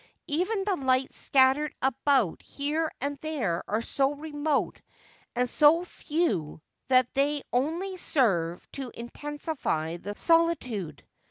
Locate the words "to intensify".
8.71-9.97